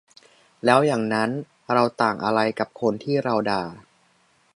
[0.65, 1.29] แล้วอย่างนั้น
[1.73, 3.63] เราต่างอะไรกับคนที่เราด่า?